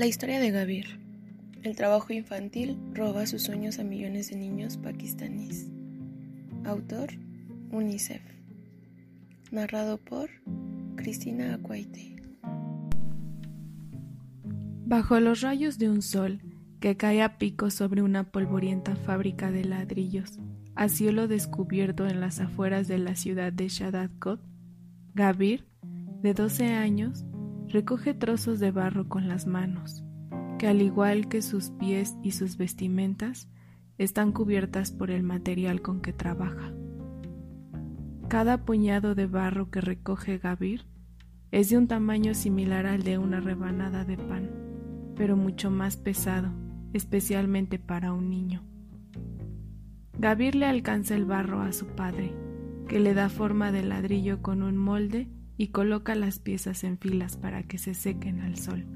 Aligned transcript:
La 0.00 0.06
historia 0.06 0.40
de 0.40 0.50
Gavir. 0.50 0.98
El 1.62 1.76
trabajo 1.76 2.14
infantil 2.14 2.78
roba 2.94 3.26
sus 3.26 3.42
sueños 3.42 3.78
a 3.78 3.84
millones 3.84 4.30
de 4.30 4.36
niños 4.36 4.78
pakistaníes. 4.78 5.68
Autor, 6.64 7.10
UNICEF. 7.70 8.22
Narrado 9.50 9.98
por 9.98 10.30
Cristina 10.96 11.52
Acuaite. 11.52 12.16
Bajo 14.86 15.20
los 15.20 15.42
rayos 15.42 15.76
de 15.76 15.90
un 15.90 16.00
sol 16.00 16.40
que 16.80 16.96
cae 16.96 17.20
a 17.20 17.36
pico 17.36 17.70
sobre 17.70 18.00
una 18.00 18.32
polvorienta 18.32 18.96
fábrica 18.96 19.50
de 19.50 19.66
ladrillos, 19.66 20.38
a 20.76 20.88
cielo 20.88 21.28
descubierto 21.28 22.06
en 22.06 22.20
las 22.20 22.40
afueras 22.40 22.88
de 22.88 22.96
la 22.96 23.16
ciudad 23.16 23.52
de 23.52 23.68
Shadadkot, 23.68 24.40
Gavir, 25.12 25.66
de 26.22 26.32
12 26.32 26.68
años, 26.72 27.26
recoge 27.70 28.14
trozos 28.14 28.58
de 28.58 28.72
barro 28.72 29.08
con 29.08 29.28
las 29.28 29.46
manos, 29.46 30.04
que 30.58 30.66
al 30.66 30.82
igual 30.82 31.28
que 31.28 31.40
sus 31.40 31.70
pies 31.70 32.16
y 32.22 32.32
sus 32.32 32.56
vestimentas, 32.56 33.48
están 33.96 34.32
cubiertas 34.32 34.92
por 34.92 35.10
el 35.10 35.22
material 35.22 35.82
con 35.82 36.00
que 36.00 36.12
trabaja. 36.12 36.72
Cada 38.28 38.64
puñado 38.64 39.14
de 39.14 39.26
barro 39.26 39.70
que 39.70 39.80
recoge 39.80 40.38
Gavir 40.38 40.86
es 41.50 41.68
de 41.68 41.76
un 41.76 41.86
tamaño 41.86 42.34
similar 42.34 42.86
al 42.86 43.02
de 43.02 43.18
una 43.18 43.40
rebanada 43.40 44.04
de 44.04 44.16
pan, 44.16 44.50
pero 45.16 45.36
mucho 45.36 45.70
más 45.70 45.96
pesado, 45.96 46.50
especialmente 46.92 47.78
para 47.78 48.12
un 48.12 48.30
niño. 48.30 48.62
Gavir 50.18 50.54
le 50.54 50.66
alcanza 50.66 51.14
el 51.14 51.24
barro 51.24 51.60
a 51.60 51.72
su 51.72 51.86
padre, 51.86 52.32
que 52.88 53.00
le 53.00 53.14
da 53.14 53.28
forma 53.28 53.70
de 53.72 53.82
ladrillo 53.82 54.42
con 54.42 54.62
un 54.62 54.76
molde 54.76 55.28
y 55.60 55.68
coloca 55.68 56.14
las 56.14 56.38
piezas 56.38 56.84
en 56.84 56.96
filas 56.96 57.36
para 57.36 57.64
que 57.64 57.76
se 57.76 57.92
sequen 57.92 58.40
al 58.40 58.56
sol. 58.56 58.86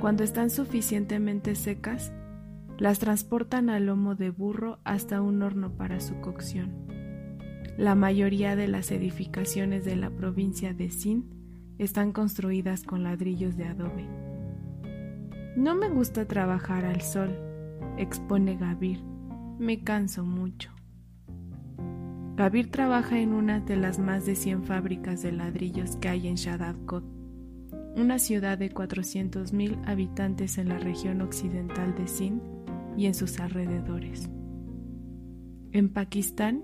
Cuando 0.00 0.22
están 0.22 0.48
suficientemente 0.48 1.56
secas, 1.56 2.12
las 2.78 3.00
transportan 3.00 3.68
al 3.68 3.86
lomo 3.86 4.14
de 4.14 4.30
burro 4.30 4.78
hasta 4.84 5.20
un 5.20 5.42
horno 5.42 5.72
para 5.72 5.98
su 5.98 6.20
cocción. 6.20 6.70
La 7.76 7.96
mayoría 7.96 8.54
de 8.54 8.68
las 8.68 8.92
edificaciones 8.92 9.84
de 9.84 9.96
la 9.96 10.10
provincia 10.10 10.72
de 10.72 10.88
Sind 10.88 11.24
están 11.78 12.12
construidas 12.12 12.84
con 12.84 13.02
ladrillos 13.02 13.56
de 13.56 13.64
adobe. 13.64 14.06
No 15.56 15.74
me 15.74 15.88
gusta 15.88 16.28
trabajar 16.28 16.84
al 16.84 17.00
sol, 17.00 17.36
expone 17.98 18.56
Gavir. 18.56 19.02
Me 19.58 19.82
canso 19.82 20.24
mucho. 20.24 20.70
Trabaja 22.40 23.18
en 23.18 23.34
una 23.34 23.60
de 23.60 23.76
las 23.76 23.98
más 23.98 24.24
de 24.24 24.34
100 24.34 24.64
fábricas 24.64 25.20
de 25.20 25.30
ladrillos 25.30 25.96
que 25.96 26.08
hay 26.08 26.26
en 26.26 26.36
Shadadkot, 26.36 27.04
una 27.96 28.18
ciudad 28.18 28.56
de 28.56 28.72
400.000 28.72 29.86
habitantes 29.86 30.56
en 30.56 30.70
la 30.70 30.78
región 30.78 31.20
occidental 31.20 31.94
de 31.94 32.08
Sindh 32.08 32.40
y 32.96 33.04
en 33.04 33.14
sus 33.14 33.38
alrededores. 33.40 34.30
En 35.72 35.90
Pakistán 35.90 36.62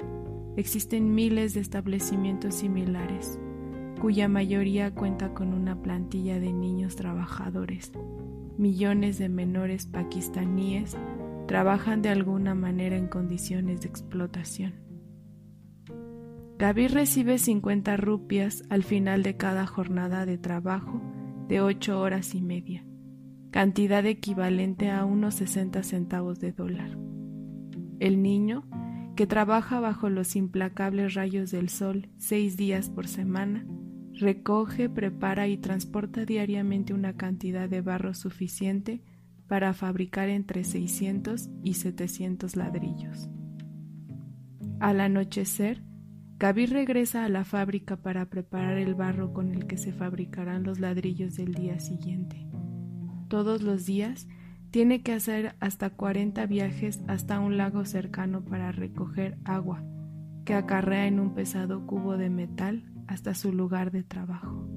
existen 0.57 1.15
miles 1.15 1.53
de 1.53 1.61
establecimientos 1.61 2.55
similares, 2.55 3.39
cuya 4.01 4.29
mayoría 4.29 4.95
cuenta 4.95 5.35
con 5.35 5.53
una 5.53 5.83
plantilla 5.83 6.41
de 6.41 6.55
niños 6.55 6.97
trabajadores. 6.97 7.93
Millones 8.57 9.19
de 9.19 9.29
menores 9.29 9.85
pakistaníes 9.85 10.97
trabajan 11.47 12.01
de 12.01 12.09
alguna 12.09 12.55
manera 12.55 12.97
en 12.97 13.09
condiciones 13.09 13.83
de 13.83 13.89
explotación. 13.89 14.86
Gavir 16.59 16.93
recibe 16.93 17.37
50 17.37 17.99
rupias 17.99 18.65
al 18.71 18.83
final 18.83 19.23
de 19.23 19.37
cada 19.37 19.67
jornada 19.67 20.25
de 20.25 20.39
trabajo 20.39 21.03
de 21.49 21.61
8 21.61 22.01
horas 22.01 22.35
y 22.35 22.41
media, 22.41 22.87
cantidad 23.51 24.05
equivalente 24.07 24.91
a 24.91 25.05
unos 25.05 25.35
60 25.35 25.83
centavos 25.83 26.41
de 26.41 26.53
dólar. 26.53 26.97
El 28.01 28.23
niño, 28.23 28.67
que 29.17 29.27
trabaja 29.27 29.81
bajo 29.81 30.09
los 30.09 30.35
implacables 30.35 31.13
rayos 31.13 31.51
del 31.51 31.69
sol 31.69 32.09
seis 32.17 32.57
días 32.57 32.89
por 32.89 33.07
semana, 33.07 33.67
recoge, 34.15 34.89
prepara 34.89 35.49
y 35.49 35.59
transporta 35.59 36.25
diariamente 36.25 36.95
una 36.95 37.17
cantidad 37.19 37.69
de 37.69 37.83
barro 37.83 38.15
suficiente 38.15 39.03
para 39.47 39.75
fabricar 39.75 40.31
entre 40.31 40.65
600 40.65 41.51
y 41.63 41.75
700 41.75 42.57
ladrillos. 42.57 43.29
Al 44.81 45.01
anochecer, 45.01 45.83
Gavir 46.39 46.71
regresa 46.71 47.25
a 47.25 47.31
la 47.31 47.45
fábrica 47.45 47.97
para 47.97 48.29
preparar 48.29 48.77
el 48.77 48.95
barro 48.95 49.33
con 49.33 49.53
el 49.53 49.67
que 49.67 49.79
se 49.79 49.93
fabricarán 49.93 50.65
los 50.65 50.79
ladrillos 50.79 51.35
del 51.35 51.55
día 51.55 51.81
siguiente. 51.81 52.47
Todos 53.29 53.63
los 53.63 53.87
días 53.87 54.29
tiene 54.71 55.03
que 55.03 55.15
hacer 55.15 55.57
hasta 55.61 55.89
40 55.89 56.45
viajes 56.45 57.01
hasta 57.09 57.41
un 57.41 57.57
lago 57.57 57.87
cercano 57.87 58.45
para 58.45 58.71
recoger 58.71 59.39
agua, 59.47 59.83
que 60.45 60.53
acarrea 60.53 61.07
en 61.07 61.21
un 61.21 61.33
pesado 61.33 61.87
cubo 61.87 62.19
de 62.19 62.29
metal 62.29 62.85
hasta 63.07 63.35
su 63.35 63.55
lugar 63.55 63.91
de 63.91 64.03
trabajo. 64.03 64.69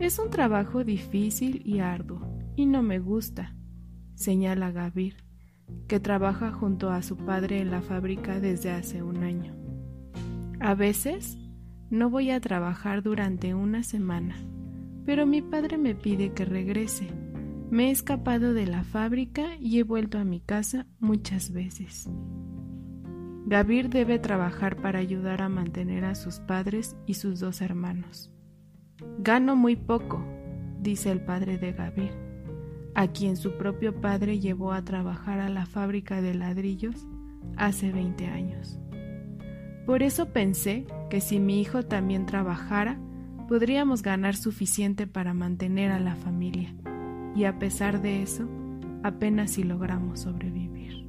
Es 0.00 0.18
un 0.18 0.30
trabajo 0.30 0.82
difícil 0.82 1.62
y 1.64 1.78
arduo, 1.78 2.26
y 2.56 2.66
no 2.66 2.82
me 2.82 2.98
gusta, 2.98 3.54
señala 4.16 4.72
Gavir, 4.72 5.24
que 5.86 6.00
trabaja 6.00 6.50
junto 6.50 6.90
a 6.90 7.02
su 7.02 7.16
padre 7.16 7.60
en 7.60 7.70
la 7.70 7.82
fábrica 7.82 8.40
desde 8.40 8.72
hace 8.72 9.04
un 9.04 9.22
año. 9.22 9.67
A 10.60 10.74
veces 10.74 11.38
no 11.88 12.10
voy 12.10 12.30
a 12.30 12.40
trabajar 12.40 13.02
durante 13.02 13.54
una 13.54 13.84
semana, 13.84 14.36
pero 15.06 15.24
mi 15.24 15.40
padre 15.40 15.78
me 15.78 15.94
pide 15.94 16.32
que 16.32 16.44
regrese. 16.44 17.08
Me 17.70 17.88
he 17.88 17.90
escapado 17.90 18.54
de 18.54 18.66
la 18.66 18.82
fábrica 18.82 19.56
y 19.60 19.78
he 19.78 19.84
vuelto 19.84 20.18
a 20.18 20.24
mi 20.24 20.40
casa 20.40 20.86
muchas 20.98 21.52
veces. 21.52 22.10
Gavir 23.46 23.88
debe 23.88 24.18
trabajar 24.18 24.82
para 24.82 24.98
ayudar 24.98 25.42
a 25.42 25.48
mantener 25.48 26.04
a 26.04 26.14
sus 26.16 26.40
padres 26.40 26.96
y 27.06 27.14
sus 27.14 27.38
dos 27.38 27.60
hermanos. 27.60 28.32
Gano 29.20 29.54
muy 29.54 29.76
poco, 29.76 30.22
dice 30.80 31.12
el 31.12 31.20
padre 31.20 31.56
de 31.56 31.72
Gavir, 31.72 32.12
a 32.94 33.06
quien 33.08 33.36
su 33.36 33.56
propio 33.56 34.00
padre 34.00 34.40
llevó 34.40 34.72
a 34.72 34.84
trabajar 34.84 35.38
a 35.38 35.48
la 35.48 35.66
fábrica 35.66 36.20
de 36.20 36.34
ladrillos 36.34 37.06
hace 37.56 37.92
20 37.92 38.26
años. 38.26 38.80
Por 39.88 40.02
eso 40.02 40.34
pensé 40.34 40.84
que 41.08 41.22
si 41.22 41.40
mi 41.40 41.62
hijo 41.62 41.82
también 41.82 42.26
trabajara, 42.26 42.98
podríamos 43.48 44.02
ganar 44.02 44.36
suficiente 44.36 45.06
para 45.06 45.32
mantener 45.32 45.92
a 45.92 45.98
la 45.98 46.14
familia. 46.14 46.74
Y 47.34 47.44
a 47.44 47.58
pesar 47.58 48.02
de 48.02 48.22
eso, 48.22 48.46
apenas 49.02 49.52
si 49.52 49.62
logramos 49.62 50.20
sobrevivir. 50.20 51.07